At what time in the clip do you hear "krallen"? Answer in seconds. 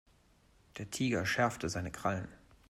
1.91-2.27